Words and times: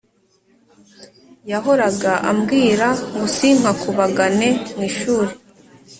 yahoraga 1.51 2.13
ambwira 2.29 2.87
ngo 3.15 3.25
sinkakubagane 3.35 4.49
mu 4.75 4.81
ishuri 4.89 5.31